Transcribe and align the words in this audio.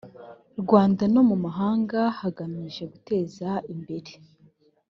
rwanda 0.61 1.03
no 1.13 1.21
mu 1.29 1.35
mahanga 1.45 1.99
hagamijwe 2.19 2.83
guteza 2.93 3.49
imbere 3.73 4.11